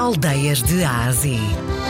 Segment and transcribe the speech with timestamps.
[0.00, 1.38] Aldeias de Ásia.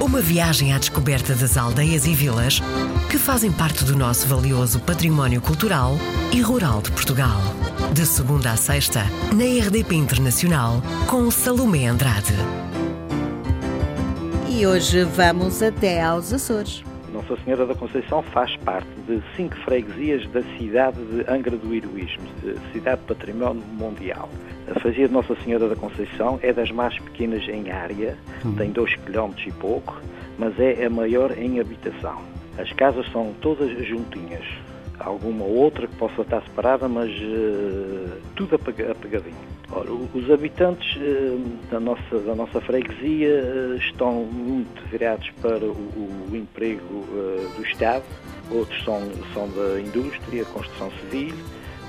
[0.00, 2.60] Uma viagem à descoberta das aldeias e vilas
[3.08, 5.96] que fazem parte do nosso valioso património cultural
[6.32, 7.40] e rural de Portugal.
[7.94, 12.34] De segunda a sexta, na RDP Internacional, com Salomé Andrade.
[14.48, 16.82] E hoje vamos até aos Açores.
[17.12, 22.24] Nossa Senhora da Conceição faz parte de cinco freguesias da cidade de Angra do Heroísmo,
[22.72, 24.28] cidade património mundial.
[24.74, 28.54] A freguesia de Nossa Senhora da Conceição é das mais pequenas em área, uhum.
[28.54, 30.00] tem 2 km e pouco,
[30.38, 32.22] mas é a maior em habitação.
[32.58, 34.44] As casas são todas juntinhas,
[35.04, 39.34] alguma outra que possa estar separada, mas uh, tudo apegadinho.
[39.70, 41.38] Ora, os habitantes uh,
[41.70, 47.04] da, nossa, da nossa freguesia uh, estão muito virados para o, o emprego
[47.56, 48.04] do Estado,
[48.50, 49.00] outros são,
[49.34, 51.34] são da indústria, construção civil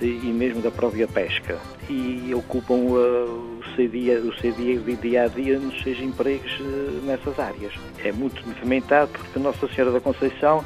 [0.00, 1.58] e mesmo da própria pesca.
[1.88, 6.58] E ocupam o seu dia, o seu dia, dia a dia nos seus empregos
[7.04, 7.72] nessas áreas.
[8.04, 10.64] É muito movimentado porque Nossa Senhora da Conceição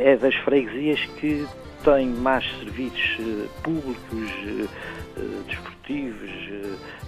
[0.00, 1.46] é das freguesias que
[1.84, 4.32] tem mais serviços públicos,
[5.46, 6.30] desportivos,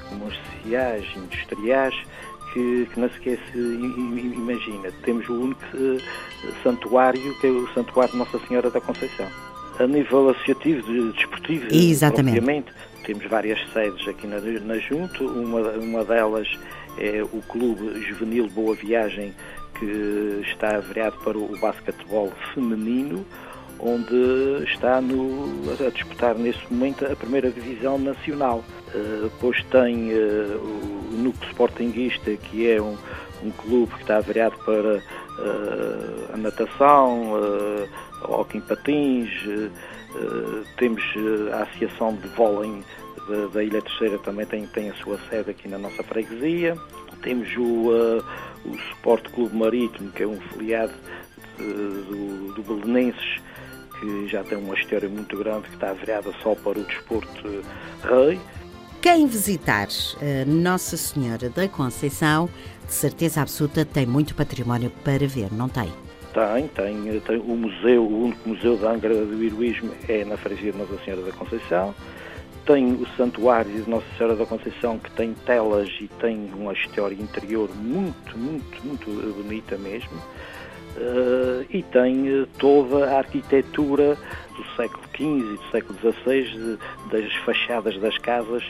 [0.09, 1.95] comerciais, industriais,
[2.53, 4.91] que, que, não se esquece, imagina.
[5.03, 5.65] Temos o único
[6.63, 9.50] santuário, que é o Santuário de Nossa Senhora da Conceição.
[9.81, 12.39] A nível associativo, desportivo, Exatamente.
[12.39, 12.73] obviamente,
[13.07, 15.27] temos várias sedes aqui na, na Junto.
[15.27, 16.47] Uma, uma delas
[16.99, 19.35] é o Clube Juvenil Boa Viagem,
[19.79, 23.25] que está virado para o basquetebol feminino,
[23.79, 28.63] onde está no, a disputar nesse momento a primeira divisão nacional.
[28.95, 30.61] Uh, depois tem uh,
[31.11, 32.99] o Núcleo Sportinguista, que é um,
[33.43, 37.33] um clube que está virado para uh, a natação,
[38.23, 39.31] hockey em patins,
[40.77, 41.03] temos
[41.53, 42.83] a Associação de Vôlei
[43.29, 46.77] da, da, Ilha Terceira também tem, tem a sua sede aqui na nossa freguesia.
[47.23, 47.91] Temos o,
[48.65, 50.93] o Sport Clube Marítimo, que é um filiado
[51.59, 53.41] do, do Belenenses,
[53.99, 57.63] que já tem uma história muito grande, que está virada só para o desporto
[58.03, 58.41] rei.
[59.03, 59.89] Quem visitar
[60.21, 62.51] eh, Nossa Senhora da Conceição,
[62.87, 65.91] de certeza absoluta, tem muito património para ver, não tem?
[66.33, 70.71] Tem, tem, tem o museu, o único museu da Angra do Heroísmo é na freguesia
[70.71, 71.95] de Nossa Senhora da Conceição.
[72.65, 77.15] Tem o Santuário de Nossa Senhora da Conceição, que tem telas e tem uma história
[77.15, 80.17] interior muito, muito, muito bonita mesmo.
[80.97, 84.17] Uh, e tem uh, toda a arquitetura
[84.57, 86.79] do século XV e do século XVI,
[87.11, 88.63] das fachadas das casas,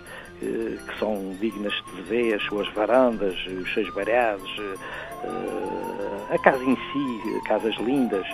[0.43, 4.51] uh, que são dignas de ver, as suas varandas, os seus barhados,
[6.31, 8.27] a casa em si, casas lindas,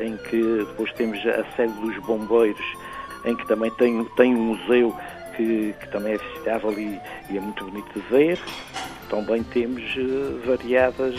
[0.00, 2.64] em que depois temos a sede dos bombeiros,
[3.24, 4.94] em que também tem, tem um museu
[5.36, 8.38] que, que também é visitável e, e, é muito bonito de ver.
[9.08, 9.82] Também temos
[10.44, 11.14] variadas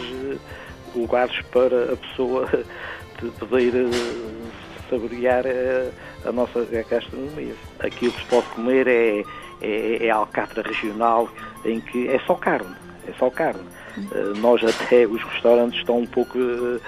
[0.95, 2.49] lugares para a pessoa
[3.39, 4.49] poder eh,
[4.89, 5.91] saborear a, eh,
[6.25, 7.53] a nossa gastronomia.
[7.79, 9.23] Aqui o que se pode comer é,
[9.61, 11.29] é, é alcatra regional,
[11.65, 12.75] em que é só carne,
[13.07, 13.61] é só carne.
[13.97, 16.79] Uh, nós até, os restaurantes estão um pouco uh,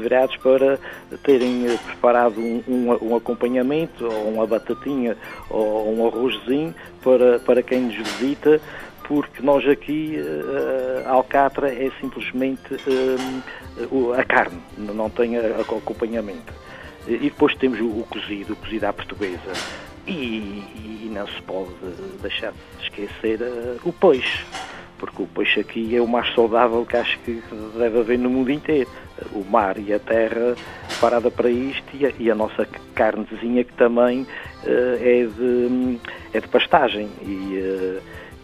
[0.00, 0.78] virados para
[1.22, 5.16] terem preparado um, um, um, acompanhamento, ou uma batatinha,
[5.48, 8.60] ou um arrozinho, para, para quem nos visita,
[9.04, 10.16] porque nós aqui,
[11.04, 12.62] a alcatra é simplesmente
[14.16, 16.52] a carne, não tem acompanhamento.
[17.08, 19.52] E depois temos o, o cozido, o cozido à portuguesa.
[20.06, 20.12] E,
[21.04, 21.70] e, não se pode
[22.20, 24.44] deixar de esquecer uh, o peixe,
[25.02, 27.42] porque o peixe aqui é o mais saudável que acho que
[27.76, 28.88] deve haver no mundo inteiro.
[29.32, 30.54] O mar e a terra
[31.00, 32.64] parada para isto e a, e a nossa
[32.94, 34.26] carnezinha que também uh,
[35.00, 35.98] é, de,
[36.32, 37.10] é de pastagem.
[37.20, 38.02] E, uh,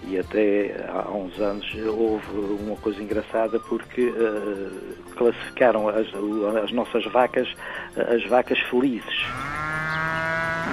[0.08, 2.26] e até há uns anos houve
[2.60, 6.08] uma coisa engraçada porque uh, classificaram as,
[6.64, 7.48] as, nossas vacas
[7.96, 9.26] as vacas felizes.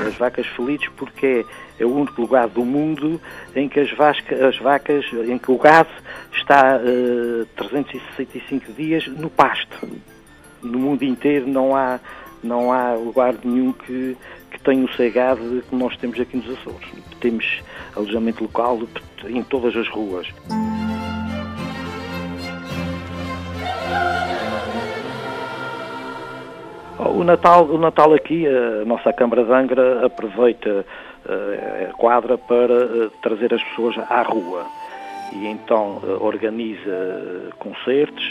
[0.06, 1.46] As vacas felizes porque
[1.80, 3.22] é, o único lugar do mundo
[3.56, 5.90] em que as, vasca, as vacas, em que o gado
[6.34, 9.88] está uh, eh, 365 dias no pasto.
[10.62, 12.00] No mundo inteiro não há,
[12.44, 14.18] não há lugar nenhum que,
[14.52, 16.88] que tenha o cegado que nós temos aqui nos Açores.
[17.20, 17.62] Temos
[17.96, 18.82] alojamento local
[19.28, 20.28] em todas as ruas.
[26.98, 30.86] O Natal, o Natal aqui, a nossa Câmara de Angra aproveita
[31.28, 34.66] eh, a quadra para eh, trazer as pessoas à rua
[35.34, 38.24] e então eh, organiza concertos,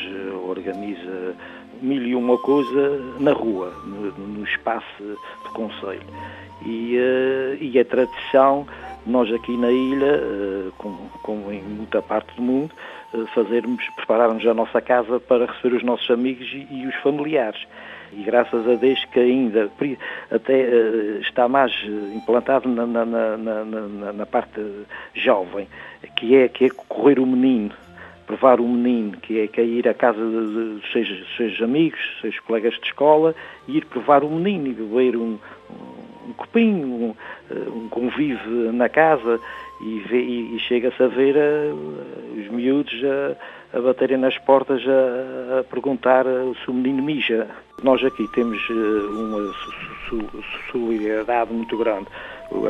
[0.49, 1.35] organiza
[1.83, 6.07] mil e uma coisa na rua, no, espaço do Conselho.
[6.65, 6.97] E,
[7.61, 8.67] e a tradição
[9.07, 10.23] nós aqui na ilha,
[11.23, 12.75] como, em muita parte do mundo,
[13.35, 17.61] fazermos, prepararmos a nossa casa para receber os nossos amigos e os familiares
[18.13, 19.71] e graças a Deus que ainda
[20.31, 20.63] até
[21.21, 21.73] está mais
[22.15, 24.61] implantado na, na, na, na, parte
[25.15, 25.69] jovem,
[26.17, 27.73] que é, que é correr o menino,
[28.27, 32.39] provar o menino, que é, que é ir à casa dos seus, seus amigos, seus
[32.41, 33.35] colegas de escola,
[33.69, 35.39] e ir provar o menino e beber um,
[35.71, 37.15] um, um copinho, um,
[37.51, 39.41] um convívio na casa,
[39.81, 45.61] e, e, e chega-se a ver uh, os miúdos a, a baterem nas portas a,
[45.61, 46.25] a, perguntar
[46.63, 47.49] se o menino mija.
[47.83, 49.55] Nós aqui temos uh, uma
[50.71, 52.07] solidariedade muito grande.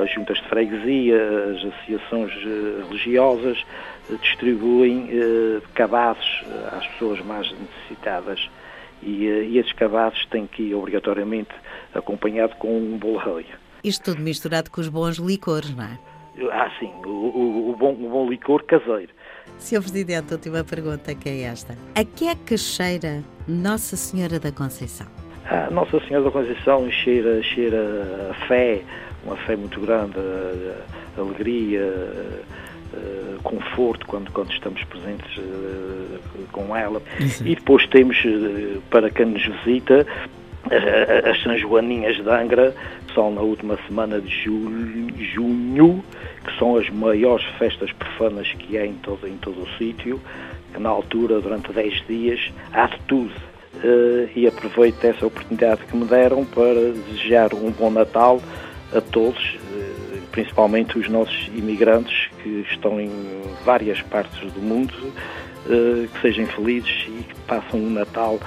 [0.03, 1.17] As juntas de freguesia,
[1.51, 3.65] as associações uh, religiosas
[4.21, 5.09] distribuem
[5.75, 6.43] cabazes
[6.73, 8.51] às pessoas mais necessitadas
[9.03, 11.51] e, e esses cabazes têm que ir obrigatoriamente
[11.95, 13.43] acompanhado com um bolo.
[13.83, 15.99] Isto tudo misturado com os bons licores, não é?
[16.51, 19.13] Ah, sim, o, o, o, bom, o bom licor caseiro.
[19.59, 19.81] Sr.
[19.81, 21.77] Presidente, a última pergunta que é esta.
[21.95, 25.07] A que é que cheira Nossa Senhora da Conceição?
[25.47, 28.83] Ah, Nossa Senhora da Conceição cheira, cheira a fé,
[29.25, 31.83] uma fé muito grande, a, a alegria,
[32.93, 36.21] a, conforto quando, quando estamos presentes uh,
[36.53, 37.03] com ela.
[37.21, 37.47] Isso.
[37.47, 38.17] E depois temos,
[38.91, 40.07] para quem nos visita,
[41.31, 42.75] as São Joaninhas de Angra
[43.15, 44.31] são na última semana de
[45.35, 46.05] junho,
[46.45, 50.21] que são as maiores festas profanas que há em todo, em todo o sítio,
[50.73, 53.33] que na altura, durante 10 dias, há de tudo.
[53.77, 58.41] Uh, e aproveito essa oportunidade que me deram para desejar um bom Natal
[58.95, 63.11] a todos, uh, principalmente os nossos imigrantes que estão em
[63.65, 64.95] várias partes do mundo,
[65.67, 68.39] uh, que sejam felizes e que passem um Natal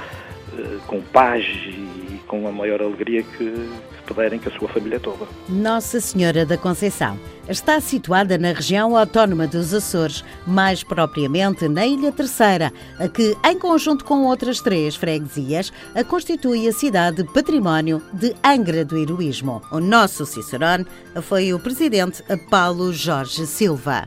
[0.87, 3.69] com paz e com a maior alegria que
[4.07, 5.27] puderem com a sua família toda.
[5.47, 12.11] Nossa Senhora da Conceição está situada na região autónoma dos Açores, mais propriamente na Ilha
[12.11, 18.35] Terceira, a que, em conjunto com outras três freguesias, a constitui a cidade património de
[18.43, 19.61] Angra do Heroísmo.
[19.71, 20.85] O nosso Cicerone
[21.21, 24.05] foi o presidente Paulo Jorge Silva.